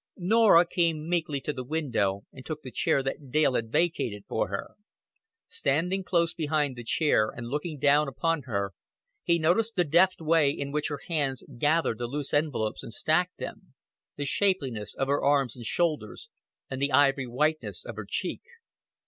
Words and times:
Norah 0.17 0.65
came 0.65 1.07
meekly 1.07 1.39
to 1.41 1.53
the 1.53 1.63
window 1.63 2.25
and 2.33 2.43
took 2.43 2.63
the 2.63 2.71
chair 2.71 3.03
that 3.03 3.29
Dale 3.29 3.53
had 3.53 3.71
vacated 3.71 4.23
for 4.27 4.47
her. 4.47 4.71
Standing 5.45 6.03
close 6.03 6.33
behind 6.33 6.75
the 6.75 6.83
chair 6.83 7.29
and 7.29 7.45
looking 7.45 7.77
down 7.77 8.07
upon 8.07 8.41
her, 8.47 8.73
he 9.21 9.37
noticed 9.37 9.75
the 9.75 9.83
deft 9.83 10.19
way 10.19 10.49
in 10.49 10.71
which 10.71 10.87
her 10.87 11.01
hands 11.07 11.43
gathered 11.59 11.99
the 11.99 12.07
loose 12.07 12.33
envelopes 12.33 12.81
and 12.81 12.93
stacked 12.93 13.37
them; 13.37 13.75
the 14.15 14.25
shapeliness 14.25 14.95
of 14.95 15.07
her 15.07 15.23
arms 15.23 15.55
and 15.55 15.67
shoulders; 15.67 16.31
and 16.67 16.81
the 16.81 16.91
ivory 16.91 17.27
whiteness 17.27 17.85
of 17.85 17.95
her 17.95 18.07
cheek. 18.09 18.41